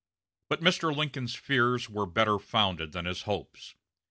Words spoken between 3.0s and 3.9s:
his hopes.